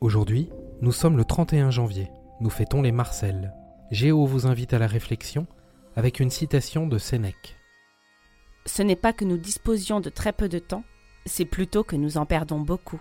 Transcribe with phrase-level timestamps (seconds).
[0.00, 0.48] Aujourd'hui,
[0.80, 2.08] nous sommes le 31 janvier.
[2.40, 3.52] Nous fêtons les Marcelles.
[3.90, 5.46] Géo vous invite à la réflexion
[5.94, 7.58] avec une citation de Sénèque.
[8.64, 10.84] Ce n'est pas que nous disposions de très peu de temps,
[11.26, 13.00] c'est plutôt que nous en perdons beaucoup.